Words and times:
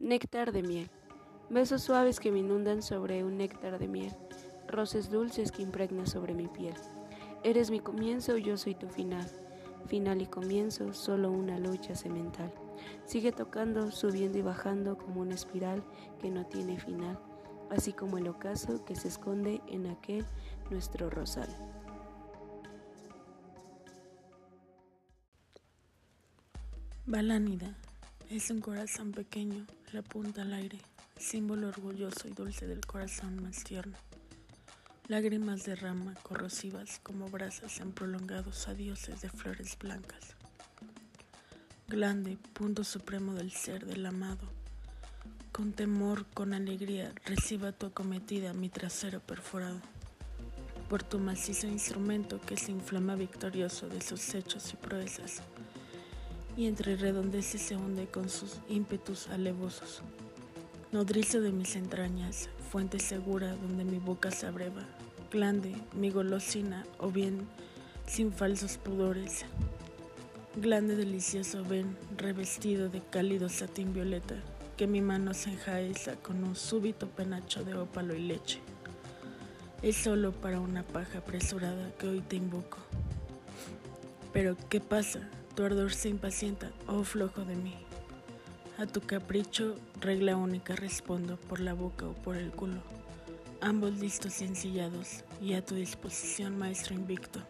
Néctar 0.00 0.50
de 0.50 0.62
miel. 0.62 0.90
Besos 1.50 1.82
suaves 1.82 2.20
que 2.20 2.32
me 2.32 2.38
inundan 2.38 2.80
sobre 2.80 3.22
un 3.22 3.36
néctar 3.36 3.78
de 3.78 3.86
miel. 3.86 4.16
Roces 4.66 5.10
dulces 5.10 5.52
que 5.52 5.60
impregnan 5.60 6.06
sobre 6.06 6.32
mi 6.32 6.48
piel. 6.48 6.72
Eres 7.44 7.70
mi 7.70 7.80
comienzo, 7.80 8.38
yo 8.38 8.56
soy 8.56 8.74
tu 8.74 8.88
final. 8.88 9.30
Final 9.88 10.22
y 10.22 10.26
comienzo, 10.26 10.94
solo 10.94 11.30
una 11.30 11.58
lucha 11.58 11.94
semental. 11.94 12.50
Sigue 13.04 13.30
tocando, 13.30 13.90
subiendo 13.90 14.38
y 14.38 14.42
bajando 14.42 14.96
como 14.96 15.20
una 15.20 15.34
espiral 15.34 15.84
que 16.18 16.30
no 16.30 16.46
tiene 16.46 16.80
final, 16.80 17.18
así 17.68 17.92
como 17.92 18.16
el 18.16 18.26
ocaso 18.26 18.82
que 18.86 18.96
se 18.96 19.08
esconde 19.08 19.60
en 19.68 19.86
aquel 19.86 20.24
nuestro 20.70 21.10
rosal. 21.10 21.54
Balánida 27.04 27.76
es 28.30 28.48
un 28.50 28.60
corazón 28.60 29.10
pequeño, 29.10 29.66
la 29.92 30.02
punta 30.02 30.42
al 30.42 30.52
aire, 30.52 30.78
símbolo 31.18 31.66
orgulloso 31.66 32.28
y 32.28 32.30
dulce 32.30 32.68
del 32.68 32.86
corazón 32.86 33.42
más 33.42 33.64
tierno. 33.64 33.96
Lágrimas 35.08 35.64
de 35.64 35.74
rama 35.74 36.14
corrosivas 36.22 37.00
como 37.02 37.28
brasas 37.28 37.80
en 37.80 37.90
prolongados 37.90 38.68
adioses 38.68 39.20
de 39.20 39.30
flores 39.30 39.76
blancas. 39.76 40.36
Glande, 41.88 42.38
punto 42.52 42.84
supremo 42.84 43.34
del 43.34 43.50
ser 43.50 43.84
del 43.84 44.06
amado. 44.06 44.48
Con 45.50 45.72
temor, 45.72 46.24
con 46.26 46.54
alegría, 46.54 47.12
reciba 47.24 47.72
tu 47.72 47.86
acometida 47.86 48.52
mi 48.52 48.68
trasero 48.68 49.18
perforado. 49.18 49.80
Por 50.88 51.02
tu 51.02 51.18
macizo 51.18 51.66
instrumento 51.66 52.40
que 52.40 52.56
se 52.56 52.70
inflama 52.70 53.16
victorioso 53.16 53.88
de 53.88 54.00
sus 54.00 54.34
hechos 54.34 54.72
y 54.72 54.76
proezas, 54.76 55.42
y 56.60 56.66
entre 56.66 56.94
redondeces 56.94 57.62
se 57.62 57.74
hunde 57.74 58.06
con 58.06 58.28
sus 58.28 58.58
ímpetus 58.68 59.28
alevosos. 59.28 60.02
Nodrizo 60.92 61.40
de 61.40 61.52
mis 61.52 61.74
entrañas, 61.74 62.50
fuente 62.70 62.98
segura 62.98 63.56
donde 63.56 63.82
mi 63.82 63.96
boca 63.96 64.30
se 64.30 64.46
abreva, 64.46 64.82
glande, 65.32 65.74
mi 65.94 66.10
golosina, 66.10 66.84
o 66.98 67.10
bien 67.10 67.48
sin 68.06 68.30
falsos 68.30 68.76
pudores. 68.76 69.46
Glande 70.54 70.96
delicioso 70.96 71.64
ven, 71.64 71.96
revestido 72.18 72.90
de 72.90 73.00
cálido 73.00 73.48
satín 73.48 73.94
violeta, 73.94 74.34
que 74.76 74.86
mi 74.86 75.00
mano 75.00 75.32
se 75.32 75.52
enjaeza 75.52 76.16
con 76.16 76.44
un 76.44 76.56
súbito 76.56 77.08
penacho 77.08 77.64
de 77.64 77.74
ópalo 77.74 78.14
y 78.14 78.20
leche. 78.20 78.60
Es 79.80 79.96
solo 79.96 80.32
para 80.32 80.60
una 80.60 80.82
paja 80.82 81.20
apresurada 81.20 81.90
que 81.96 82.06
hoy 82.06 82.20
te 82.20 82.36
invoco. 82.36 82.76
Pero, 84.34 84.58
¿qué 84.68 84.80
pasa? 84.80 85.26
Tu 85.54 85.64
ardor 85.64 85.92
se 85.92 86.08
impacienta, 86.08 86.70
oh 86.86 87.02
flojo 87.04 87.44
de 87.44 87.56
mí. 87.56 87.74
A 88.78 88.86
tu 88.86 89.00
capricho, 89.00 89.76
regla 90.00 90.36
única 90.36 90.74
respondo 90.74 91.36
por 91.36 91.60
la 91.60 91.74
boca 91.74 92.06
o 92.06 92.14
por 92.14 92.36
el 92.36 92.50
culo. 92.50 92.80
Ambos 93.60 93.98
listos 93.98 94.40
y 94.40 94.44
ensillados, 94.44 95.24
y 95.42 95.54
a 95.54 95.64
tu 95.64 95.74
disposición, 95.74 96.56
maestro 96.56 96.94
invicto. 96.94 97.40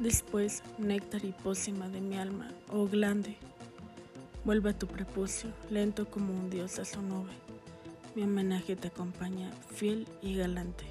Después, 0.00 0.62
néctar 0.78 1.24
y 1.24 1.32
pócima 1.32 1.88
de 1.88 2.00
mi 2.00 2.16
alma, 2.16 2.50
oh 2.72 2.88
glande, 2.88 3.36
vuelve 4.44 4.70
a 4.70 4.78
tu 4.78 4.86
prepucio, 4.86 5.50
lento 5.70 6.10
como 6.10 6.32
un 6.32 6.50
dios 6.50 6.78
a 6.78 6.84
su 6.84 7.02
nube. 7.02 7.30
Mi 8.14 8.22
homenaje 8.22 8.74
te 8.74 8.88
acompaña, 8.88 9.52
fiel 9.72 10.08
y 10.20 10.34
galante. 10.34 10.86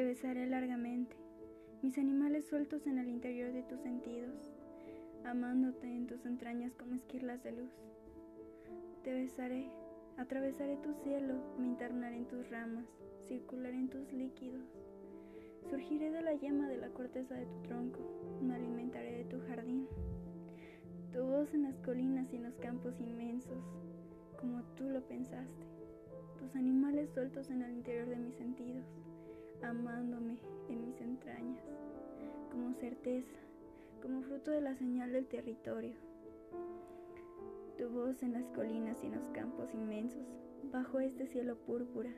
Te 0.00 0.06
besaré 0.06 0.46
largamente 0.46 1.14
mis 1.82 1.98
animales 1.98 2.46
sueltos 2.46 2.86
en 2.86 2.96
el 2.96 3.10
interior 3.10 3.52
de 3.52 3.62
tus 3.64 3.78
sentidos, 3.80 4.32
amándote 5.26 5.94
en 5.94 6.06
tus 6.06 6.24
entrañas 6.24 6.72
como 6.72 6.94
esquirlas 6.94 7.42
de 7.42 7.52
luz. 7.52 7.70
Te 9.04 9.12
besaré, 9.12 9.70
atravesaré 10.16 10.78
tu 10.78 10.94
cielo, 11.04 11.34
me 11.58 11.66
internaré 11.66 12.16
en 12.16 12.24
tus 12.24 12.48
ramas, 12.48 12.86
circularé 13.28 13.76
en 13.76 13.90
tus 13.90 14.10
líquidos. 14.10 14.64
Surgiré 15.68 16.10
de 16.10 16.22
la 16.22 16.32
llama 16.32 16.66
de 16.66 16.78
la 16.78 16.88
corteza 16.88 17.34
de 17.34 17.44
tu 17.44 17.60
tronco, 17.68 18.00
me 18.40 18.54
alimentaré 18.54 19.18
de 19.18 19.24
tu 19.24 19.38
jardín. 19.48 19.86
Tu 21.12 21.22
voz 21.22 21.52
en 21.52 21.64
las 21.64 21.76
colinas 21.80 22.32
y 22.32 22.36
en 22.36 22.44
los 22.44 22.54
campos 22.54 22.98
inmensos, 23.00 23.62
como 24.40 24.62
tú 24.78 24.84
lo 24.88 25.02
pensaste. 25.02 25.66
Tus 26.38 26.56
animales 26.56 27.10
sueltos 27.10 27.50
en 27.50 27.60
el 27.60 27.72
interior 27.72 28.08
de 28.08 28.16
mis 28.16 28.34
sentidos 28.36 28.86
amándome 29.62 30.38
en 30.68 30.84
mis 30.86 31.00
entrañas, 31.00 31.64
como 32.50 32.74
certeza, 32.74 33.38
como 34.02 34.22
fruto 34.22 34.50
de 34.50 34.60
la 34.60 34.74
señal 34.74 35.12
del 35.12 35.26
territorio. 35.26 35.94
Tu 37.76 37.88
voz 37.88 38.22
en 38.22 38.32
las 38.32 38.46
colinas 38.50 39.02
y 39.02 39.06
en 39.06 39.16
los 39.16 39.28
campos 39.28 39.72
inmensos, 39.74 40.26
bajo 40.72 41.00
este 41.00 41.26
cielo 41.26 41.56
púrpura, 41.56 42.10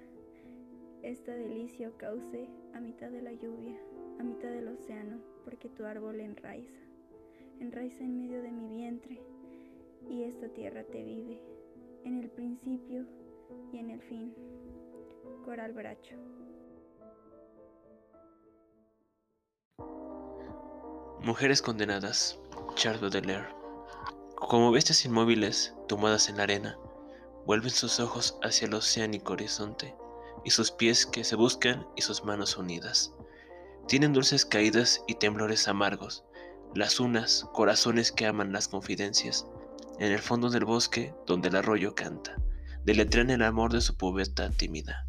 esta 1.02 1.34
delicia 1.34 1.88
o 1.88 1.96
cauce 1.96 2.48
a 2.74 2.80
mitad 2.80 3.10
de 3.10 3.22
la 3.22 3.32
lluvia, 3.32 3.76
a 4.18 4.22
mitad 4.22 4.50
del 4.50 4.68
océano, 4.68 5.18
porque 5.44 5.68
tu 5.68 5.84
árbol 5.84 6.20
enraiza, 6.20 6.80
enraiza 7.60 8.04
en 8.04 8.16
medio 8.16 8.42
de 8.42 8.52
mi 8.52 8.76
vientre, 8.76 9.20
y 10.08 10.24
esta 10.24 10.48
tierra 10.48 10.84
te 10.84 11.02
vive, 11.02 11.40
en 12.04 12.18
el 12.18 12.30
principio 12.30 13.06
y 13.72 13.78
en 13.78 13.90
el 13.90 14.00
fin. 14.02 14.34
Coral 15.44 15.72
Bracho. 15.72 16.16
Mujeres 21.24 21.62
condenadas, 21.62 22.36
Charles 22.74 23.00
Baudelaire. 23.00 23.46
Como 24.34 24.72
bestias 24.72 25.04
inmóviles, 25.04 25.72
tomadas 25.86 26.28
en 26.28 26.38
la 26.38 26.42
arena, 26.42 26.76
vuelven 27.46 27.70
sus 27.70 28.00
ojos 28.00 28.38
hacia 28.42 28.66
el 28.66 28.74
oceánico 28.74 29.34
horizonte, 29.34 29.94
y 30.44 30.50
sus 30.50 30.72
pies 30.72 31.06
que 31.06 31.22
se 31.22 31.36
buscan 31.36 31.86
y 31.94 32.02
sus 32.02 32.24
manos 32.24 32.56
unidas. 32.56 33.12
Tienen 33.86 34.12
dulces 34.12 34.44
caídas 34.44 35.04
y 35.06 35.14
temblores 35.14 35.68
amargos, 35.68 36.24
las 36.74 36.98
unas 36.98 37.46
corazones 37.52 38.10
que 38.10 38.26
aman 38.26 38.52
las 38.52 38.66
confidencias, 38.66 39.46
en 40.00 40.10
el 40.10 40.18
fondo 40.18 40.50
del 40.50 40.64
bosque 40.64 41.14
donde 41.28 41.50
el 41.50 41.56
arroyo 41.56 41.94
canta, 41.94 42.34
deletrean 42.82 43.30
el 43.30 43.42
amor 43.42 43.72
de 43.72 43.80
su 43.80 43.96
pobreza 43.96 44.50
tímida, 44.50 45.06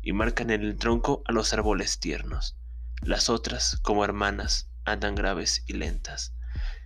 y 0.00 0.14
marcan 0.14 0.48
en 0.48 0.62
el 0.62 0.78
tronco 0.78 1.22
a 1.26 1.32
los 1.32 1.52
árboles 1.52 2.00
tiernos. 2.00 2.56
Las 3.02 3.28
otras, 3.28 3.78
como 3.82 4.02
hermanas, 4.02 4.71
andan 4.84 5.14
graves 5.14 5.64
y 5.66 5.74
lentas, 5.74 6.34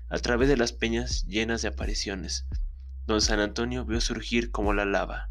a 0.08 0.18
través 0.18 0.48
de 0.48 0.56
las 0.56 0.72
peñas 0.72 1.24
llenas 1.26 1.62
de 1.62 1.68
apariciones. 1.68 2.46
Don 3.06 3.20
San 3.20 3.40
Antonio 3.40 3.84
vio 3.84 4.00
surgir 4.00 4.50
como 4.50 4.72
la 4.72 4.84
lava 4.84 5.30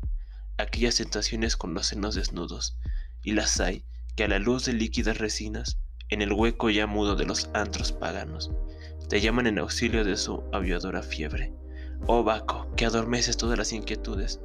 aquellas 0.57 0.95
tentaciones 0.95 1.57
con 1.57 1.73
los 1.73 1.87
senos 1.87 2.15
desnudos, 2.15 2.77
y 3.21 3.33
las 3.33 3.59
hay 3.59 3.83
que 4.15 4.23
a 4.23 4.27
la 4.27 4.39
luz 4.39 4.65
de 4.65 4.73
líquidas 4.73 5.17
resinas, 5.17 5.77
en 6.09 6.21
el 6.21 6.31
hueco 6.31 6.69
ya 6.69 6.87
mudo 6.87 7.15
de 7.15 7.25
los 7.25 7.49
antros 7.53 7.91
paganos, 7.91 8.51
te 9.09 9.19
llaman 9.19 9.47
en 9.47 9.59
auxilio 9.59 10.05
de 10.05 10.15
su 10.15 10.43
aviadora 10.53 11.01
fiebre. 11.01 11.53
Oh 12.07 12.23
Baco, 12.23 12.67
que 12.75 12.85
adormeces 12.85 13.37
todas 13.37 13.57
las 13.57 13.73
inquietudes, 13.73 14.39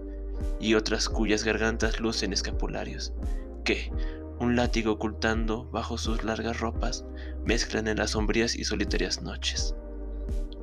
y 0.58 0.74
otras 0.74 1.08
cuyas 1.08 1.44
gargantas 1.44 2.00
lucen 2.00 2.32
escapularios, 2.32 3.12
que, 3.64 3.92
un 4.40 4.56
látigo 4.56 4.92
ocultando 4.92 5.66
bajo 5.70 5.98
sus 5.98 6.24
largas 6.24 6.60
ropas, 6.60 7.04
mezclan 7.44 7.86
en 7.88 7.98
las 7.98 8.12
sombrías 8.12 8.56
y 8.56 8.64
solitarias 8.64 9.20
noches. 9.20 9.74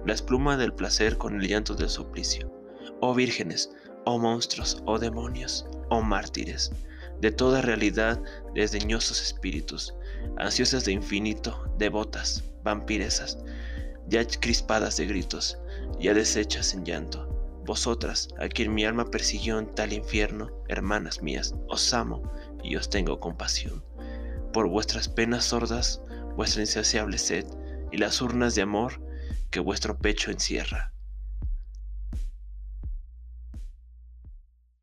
La 0.04 0.14
espuma 0.14 0.58
del 0.58 0.74
placer 0.74 1.18
con 1.18 1.40
el 1.40 1.48
llanto 1.48 1.76
del 1.76 1.90
suplicio. 1.90 2.52
Oh 3.02 3.14
vírgenes, 3.14 3.70
oh 4.06 4.18
monstruos, 4.18 4.82
oh 4.86 4.98
demonios, 4.98 5.68
oh 5.90 6.02
mártires, 6.02 6.72
de 7.22 7.32
toda 7.32 7.62
realidad 7.62 8.20
desdeñosos 8.56 9.22
espíritus, 9.22 9.94
ansiosas 10.38 10.84
de 10.86 10.94
infinito, 10.94 11.64
devotas, 11.78 12.44
vampiresas, 12.64 13.38
ya 14.08 14.26
crispadas 14.26 14.98
de 14.98 15.06
gritos, 15.06 15.60
ya 16.00 16.16
deshechas 16.16 16.74
en 16.74 16.84
llanto, 16.84 17.28
vosotras, 17.64 18.30
a 18.40 18.48
quien 18.48 18.74
mi 18.74 18.86
alma 18.86 19.06
persiguió 19.06 19.60
en 19.60 19.68
tal 19.76 19.94
infierno, 19.94 20.50
hermanas 20.68 21.22
mías, 21.22 21.54
os 21.68 21.94
amo 21.94 22.24
y 22.64 22.76
os 22.76 22.90
tengo 22.90 23.20
compasión. 23.20 23.84
Por 24.54 24.68
vuestras 24.68 25.10
penas 25.10 25.46
sordas, 25.46 26.02
vuestra 26.36 26.62
insaciable 26.62 27.18
sed 27.18 27.46
y 27.92 27.98
las 27.98 28.22
urnas 28.22 28.56
de 28.56 28.62
amor 28.64 29.02
que 29.50 29.60
vuestro 29.60 29.98
pecho 29.98 30.32
encierra. 30.32 30.94